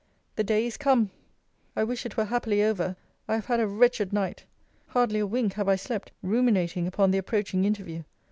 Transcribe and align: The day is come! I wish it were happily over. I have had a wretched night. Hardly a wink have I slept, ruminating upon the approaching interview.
The 0.35 0.43
day 0.43 0.65
is 0.65 0.77
come! 0.77 1.11
I 1.75 1.83
wish 1.83 2.07
it 2.07 2.17
were 2.17 2.25
happily 2.25 2.63
over. 2.63 2.95
I 3.27 3.35
have 3.35 3.45
had 3.45 3.59
a 3.59 3.67
wretched 3.67 4.11
night. 4.11 4.45
Hardly 4.87 5.19
a 5.19 5.27
wink 5.27 5.53
have 5.53 5.69
I 5.69 5.75
slept, 5.75 6.11
ruminating 6.23 6.87
upon 6.87 7.11
the 7.11 7.19
approaching 7.19 7.65
interview. 7.65 8.01